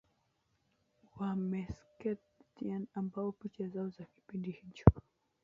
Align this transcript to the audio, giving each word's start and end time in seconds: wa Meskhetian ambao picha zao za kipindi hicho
wa 1.15 1.31
Meskhetian 1.41 2.87
ambao 2.93 3.31
picha 3.31 3.67
zao 3.67 3.89
za 3.89 4.05
kipindi 4.05 4.51
hicho 4.51 4.85